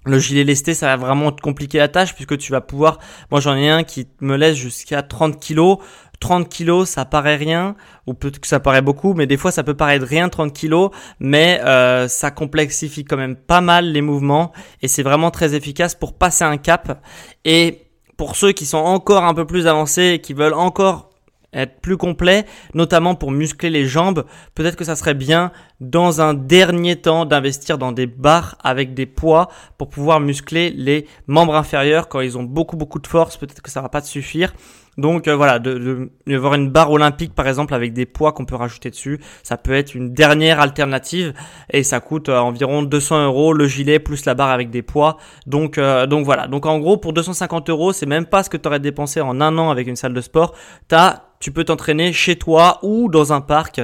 Le 0.04 0.18
gilet 0.18 0.42
lesté, 0.42 0.74
ça 0.74 0.86
va 0.86 0.96
vraiment 0.96 1.30
te 1.30 1.40
compliquer 1.40 1.78
la 1.78 1.86
tâche 1.86 2.14
puisque 2.14 2.36
tu 2.36 2.50
vas 2.50 2.60
pouvoir. 2.60 2.98
Moi, 3.30 3.40
j'en 3.40 3.56
ai 3.56 3.68
un 3.68 3.84
qui 3.84 4.08
me 4.20 4.36
laisse 4.36 4.56
jusqu'à 4.56 5.02
30 5.02 5.38
kilos. 5.38 5.78
30 6.22 6.48
kilos, 6.48 6.88
ça 6.88 7.04
paraît 7.04 7.36
rien, 7.36 7.74
ou 8.06 8.14
peut-être 8.14 8.38
que 8.38 8.46
ça 8.46 8.60
paraît 8.60 8.80
beaucoup, 8.80 9.12
mais 9.12 9.26
des 9.26 9.36
fois 9.36 9.50
ça 9.50 9.64
peut 9.64 9.74
paraître 9.74 10.06
rien 10.06 10.28
30 10.28 10.52
kilos, 10.52 10.90
mais 11.18 11.60
euh, 11.64 12.06
ça 12.06 12.30
complexifie 12.30 13.04
quand 13.04 13.16
même 13.16 13.34
pas 13.34 13.60
mal 13.60 13.90
les 13.90 14.02
mouvements 14.02 14.52
et 14.80 14.88
c'est 14.88 15.02
vraiment 15.02 15.32
très 15.32 15.54
efficace 15.54 15.96
pour 15.96 16.16
passer 16.16 16.44
un 16.44 16.58
cap. 16.58 17.04
Et 17.44 17.88
pour 18.16 18.36
ceux 18.36 18.52
qui 18.52 18.66
sont 18.66 18.78
encore 18.78 19.24
un 19.24 19.34
peu 19.34 19.44
plus 19.44 19.66
avancés 19.66 20.12
et 20.14 20.20
qui 20.20 20.32
veulent 20.32 20.54
encore 20.54 21.10
être 21.52 21.80
plus 21.80 21.96
complet, 21.96 22.46
notamment 22.72 23.16
pour 23.16 23.32
muscler 23.32 23.68
les 23.68 23.84
jambes, 23.84 24.24
peut-être 24.54 24.76
que 24.76 24.84
ça 24.84 24.94
serait 24.94 25.14
bien 25.14 25.50
dans 25.80 26.20
un 26.20 26.34
dernier 26.34 26.96
temps 26.96 27.26
d'investir 27.26 27.78
dans 27.78 27.90
des 27.90 28.06
barres 28.06 28.56
avec 28.62 28.94
des 28.94 29.06
poids 29.06 29.48
pour 29.76 29.88
pouvoir 29.88 30.20
muscler 30.20 30.70
les 30.70 31.06
membres 31.26 31.56
inférieurs 31.56 32.08
quand 32.08 32.20
ils 32.20 32.38
ont 32.38 32.44
beaucoup 32.44 32.76
beaucoup 32.76 33.00
de 33.00 33.08
force, 33.08 33.36
peut-être 33.36 33.60
que 33.60 33.72
ça 33.72 33.82
va 33.82 33.88
pas 33.88 34.00
te 34.00 34.06
suffire. 34.06 34.54
Donc 34.98 35.26
euh, 35.26 35.34
voilà, 35.34 35.58
de, 35.58 35.78
de, 35.78 36.10
de, 36.26 36.36
voir 36.36 36.52
une 36.54 36.68
barre 36.68 36.90
olympique 36.90 37.34
par 37.34 37.48
exemple 37.48 37.72
avec 37.72 37.94
des 37.94 38.04
poids 38.04 38.32
qu'on 38.32 38.44
peut 38.44 38.56
rajouter 38.56 38.90
dessus, 38.90 39.20
ça 39.42 39.56
peut 39.56 39.72
être 39.72 39.94
une 39.94 40.12
dernière 40.12 40.60
alternative 40.60 41.32
et 41.70 41.82
ça 41.82 42.00
coûte 42.00 42.28
euh, 42.28 42.38
environ 42.38 42.82
200 42.82 43.24
euros 43.24 43.54
le 43.54 43.66
gilet 43.66 43.98
plus 43.98 44.26
la 44.26 44.34
barre 44.34 44.50
avec 44.50 44.68
des 44.68 44.82
poids. 44.82 45.16
Donc 45.46 45.78
euh, 45.78 46.06
donc 46.06 46.26
voilà, 46.26 46.46
donc 46.46 46.66
en 46.66 46.78
gros 46.78 46.98
pour 46.98 47.14
250 47.14 47.70
euros, 47.70 47.94
c'est 47.94 48.04
même 48.04 48.26
pas 48.26 48.42
ce 48.42 48.50
que 48.50 48.58
tu 48.58 48.68
aurais 48.68 48.80
dépensé 48.80 49.22
en 49.22 49.40
un 49.40 49.56
an 49.56 49.70
avec 49.70 49.86
une 49.86 49.96
salle 49.96 50.12
de 50.12 50.20
sport. 50.20 50.54
T'as 50.88 51.22
tu 51.40 51.50
peux 51.50 51.64
t'entraîner 51.64 52.12
chez 52.12 52.36
toi 52.36 52.78
ou 52.82 53.08
dans 53.08 53.32
un 53.32 53.40
parc, 53.40 53.80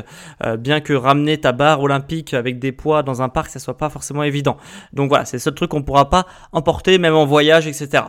bien 0.61 0.81
que 0.81 0.93
ramener 0.93 1.39
ta 1.39 1.51
barre 1.51 1.81
olympique 1.81 2.33
avec 2.33 2.61
des 2.61 2.71
poids 2.71 3.03
dans 3.03 3.21
un 3.21 3.29
parc, 3.29 3.51
ça 3.51 3.59
soit 3.59 3.77
pas 3.77 3.91
forcément 3.91 4.23
évident. 4.23 4.59
Donc 4.93 5.09
voilà, 5.09 5.25
c'est 5.25 5.39
le 5.39 5.41
seul 5.41 5.55
truc 5.55 5.73
qu'on 5.73 5.83
pourra 5.83 6.09
pas 6.09 6.25
emporter, 6.53 6.99
même 6.99 7.17
en 7.17 7.27
voyage, 7.27 7.67
etc. 7.67 8.05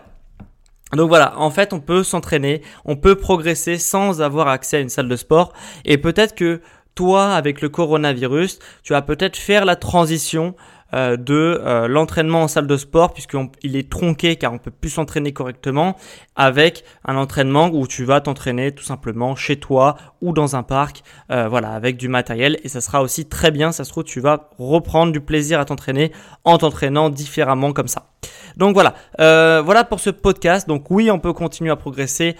Donc 0.94 1.10
voilà, 1.10 1.38
en 1.38 1.52
fait, 1.52 1.74
on 1.74 1.80
peut 1.80 2.04
s'entraîner, 2.04 2.62
on 2.86 2.96
peut 2.96 3.16
progresser 3.16 3.78
sans 3.78 4.22
avoir 4.22 4.48
accès 4.48 4.78
à 4.78 4.80
une 4.80 4.90
salle 4.90 5.08
de 5.08 5.16
sport. 5.16 5.54
Et 5.86 5.98
peut-être 5.98 6.36
que 6.36 6.62
toi, 6.96 7.34
avec 7.34 7.62
le 7.62 7.70
coronavirus, 7.70 8.60
tu 8.84 8.94
vas 8.94 9.02
peut-être 9.02 9.38
faire 9.38 9.66
la 9.66 9.76
transition 9.76 10.56
euh, 10.94 11.18
de 11.18 11.62
euh, 11.64 11.88
l'entraînement 11.88 12.44
en 12.44 12.48
salle 12.48 12.66
de 12.66 12.76
sport 12.76 13.14
puisqu'il 13.14 13.76
est 13.76 13.90
tronqué 13.92 14.38
car 14.38 14.54
on 14.54 14.58
peut 14.58 14.72
plus 14.72 14.90
s'entraîner 14.90 15.34
correctement 15.34 15.96
avec 16.36 16.84
un 17.06 17.16
entraînement 17.16 17.70
où 17.72 17.86
tu 17.86 18.06
vas 18.06 18.22
t'entraîner 18.22 18.72
tout 18.72 18.84
simplement 18.84 19.36
chez 19.36 19.58
toi 19.58 19.98
ou 20.22 20.34
dans 20.34 20.56
un 20.56 20.64
parc 20.64 21.04
euh, 21.32 21.48
voilà 21.48 21.74
avec 21.74 21.98
du 21.98 22.08
matériel 22.08 22.58
et 22.64 22.70
ça 22.70 22.82
sera 22.82 23.04
aussi 23.04 23.28
très 23.28 23.52
bien 23.52 23.72
ça 23.72 23.84
se 23.84 23.92
trouve 23.92 24.04
tu 24.04 24.20
vas 24.20 24.50
reprendre 24.58 25.12
du 25.12 25.22
plaisir 25.22 25.60
à 25.60 25.66
t'entraîner 25.66 26.12
en 26.44 26.58
t'entraînant 26.58 27.12
différemment 27.12 27.72
comme 27.72 27.88
ça 27.88 28.10
donc 28.58 28.74
voilà, 28.74 28.96
euh, 29.20 29.62
voilà 29.64 29.84
pour 29.84 30.00
ce 30.00 30.10
podcast. 30.10 30.68
Donc 30.68 30.90
oui, 30.92 31.10
on 31.12 31.20
peut 31.20 31.34
continuer 31.34 31.72
à 31.72 31.76
progresser 31.76 32.36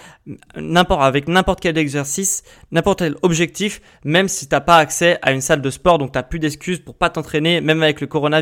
n'importe 0.56 1.02
avec 1.02 1.28
n'importe 1.28 1.62
quel 1.62 1.78
exercice, 1.78 2.44
n'importe 2.72 3.00
quel 3.00 3.16
objectif, 3.22 3.82
même 4.04 4.28
si 4.28 4.48
t'as 4.48 4.60
pas 4.60 4.78
accès 4.78 5.18
à 5.22 5.32
une 5.32 5.42
salle 5.42 5.62
de 5.62 5.70
sport, 5.70 5.98
donc 5.98 6.12
t'as 6.12 6.24
plus 6.24 6.40
d'excuses 6.40 6.80
pour 6.80 6.96
pas 6.96 7.10
t'entraîner, 7.10 7.62
même 7.62 7.84
avec 7.84 8.02
le 8.02 8.08
coronavirus. 8.08 8.39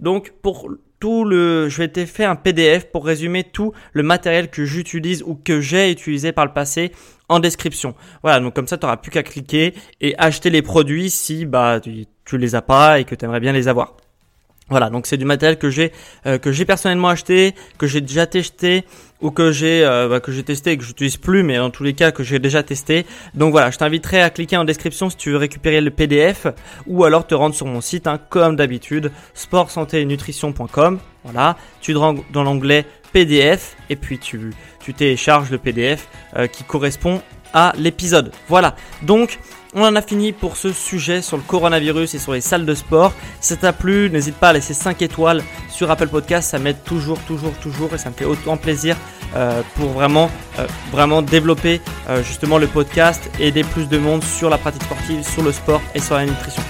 Donc 0.00 0.32
pour 0.42 0.68
tout 1.00 1.24
le, 1.24 1.68
je 1.68 1.78
vais 1.78 1.88
te 1.88 2.04
faire 2.04 2.30
un 2.30 2.36
PDF 2.36 2.90
pour 2.92 3.06
résumer 3.06 3.42
tout 3.42 3.72
le 3.92 4.02
matériel 4.02 4.50
que 4.50 4.64
j'utilise 4.64 5.22
ou 5.22 5.34
que 5.34 5.60
j'ai 5.60 5.90
utilisé 5.90 6.32
par 6.32 6.44
le 6.44 6.52
passé 6.52 6.92
en 7.28 7.40
description. 7.40 7.94
Voilà, 8.22 8.40
donc 8.40 8.54
comme 8.54 8.66
ça, 8.66 8.76
tu 8.76 8.84
n'auras 8.84 8.98
plus 8.98 9.10
qu'à 9.10 9.22
cliquer 9.22 9.74
et 10.00 10.14
acheter 10.18 10.50
les 10.50 10.62
produits 10.62 11.10
si 11.10 11.46
bah 11.46 11.80
tu, 11.80 12.04
tu 12.24 12.38
les 12.38 12.54
as 12.54 12.62
pas 12.62 13.00
et 13.00 13.04
que 13.04 13.14
tu 13.14 13.24
aimerais 13.24 13.40
bien 13.40 13.52
les 13.52 13.66
avoir. 13.66 13.96
Voilà, 14.70 14.88
donc 14.88 15.06
c'est 15.06 15.16
du 15.16 15.24
matériel 15.24 15.58
que 15.58 15.68
j'ai 15.68 15.92
euh, 16.26 16.38
que 16.38 16.52
j'ai 16.52 16.64
personnellement 16.64 17.08
acheté, 17.08 17.54
que 17.76 17.88
j'ai 17.88 18.00
déjà 18.00 18.26
testé 18.26 18.84
ou 19.20 19.32
que 19.32 19.50
j'ai 19.50 19.84
euh, 19.84 20.08
bah, 20.08 20.20
que 20.20 20.30
j'ai 20.30 20.44
testé 20.44 20.70
et 20.70 20.78
que 20.78 20.84
j'utilise 20.84 21.16
plus, 21.16 21.42
mais 21.42 21.58
en 21.58 21.70
tous 21.70 21.82
les 21.82 21.92
cas 21.92 22.12
que 22.12 22.22
j'ai 22.22 22.38
déjà 22.38 22.62
testé. 22.62 23.04
Donc 23.34 23.50
voilà, 23.50 23.72
je 23.72 23.78
t'inviterai 23.78 24.22
à 24.22 24.30
cliquer 24.30 24.56
en 24.56 24.64
description 24.64 25.10
si 25.10 25.16
tu 25.16 25.32
veux 25.32 25.38
récupérer 25.38 25.80
le 25.80 25.90
PDF 25.90 26.46
ou 26.86 27.04
alors 27.04 27.26
te 27.26 27.34
rendre 27.34 27.54
sur 27.54 27.66
mon 27.66 27.80
site, 27.80 28.06
hein, 28.06 28.20
comme 28.30 28.54
d'habitude, 28.54 29.10
nutrition.com. 29.92 30.98
Voilà, 31.24 31.56
tu 31.80 31.92
te 31.92 31.98
rends 31.98 32.14
dans 32.32 32.44
l'onglet 32.44 32.86
PDF 33.12 33.76
et 33.90 33.96
puis 33.96 34.18
tu 34.18 34.52
tu 34.78 34.94
télécharges 34.94 35.50
le 35.50 35.58
PDF 35.58 36.08
euh, 36.36 36.46
qui 36.46 36.64
correspond 36.64 37.20
à 37.52 37.72
l'épisode. 37.76 38.32
Voilà, 38.48 38.76
donc 39.02 39.38
on 39.74 39.82
en 39.82 39.96
a 39.96 40.02
fini 40.02 40.32
pour 40.32 40.56
ce 40.56 40.72
sujet 40.72 41.22
sur 41.22 41.36
le 41.36 41.42
coronavirus 41.42 42.14
et 42.14 42.18
sur 42.18 42.32
les 42.32 42.40
salles 42.40 42.66
de 42.66 42.74
sport. 42.74 43.12
Si 43.40 43.50
ça 43.50 43.56
t'a 43.56 43.72
plu, 43.72 44.10
n'hésite 44.10 44.34
pas 44.34 44.48
à 44.48 44.52
laisser 44.52 44.74
5 44.74 45.00
étoiles 45.02 45.42
sur 45.68 45.90
Apple 45.90 46.08
Podcast, 46.08 46.50
ça 46.50 46.58
m'aide 46.58 46.82
toujours, 46.84 47.18
toujours, 47.20 47.52
toujours 47.54 47.94
et 47.94 47.98
ça 47.98 48.10
me 48.10 48.14
fait 48.14 48.24
autant 48.24 48.56
plaisir 48.56 48.96
euh, 49.36 49.62
pour 49.76 49.90
vraiment, 49.90 50.30
euh, 50.58 50.66
vraiment 50.90 51.22
développer 51.22 51.80
euh, 52.08 52.22
justement 52.22 52.58
le 52.58 52.66
podcast 52.66 53.30
et 53.38 53.48
aider 53.48 53.62
plus 53.62 53.88
de 53.88 53.98
monde 53.98 54.24
sur 54.24 54.50
la 54.50 54.58
pratique 54.58 54.82
sportive, 54.82 55.22
sur 55.22 55.42
le 55.42 55.52
sport 55.52 55.80
et 55.94 56.00
sur 56.00 56.16
la 56.16 56.26
nutrition. 56.26 56.62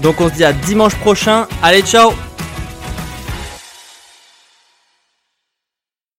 Donc 0.00 0.20
on 0.20 0.28
se 0.28 0.34
dit 0.34 0.44
à 0.44 0.52
dimanche 0.52 0.96
prochain. 0.96 1.46
Allez, 1.62 1.82
ciao 1.82 2.12